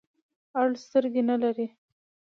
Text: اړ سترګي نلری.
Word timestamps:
اړ 0.59 0.69
سترګي 0.83 1.21
نلری. 1.29 1.67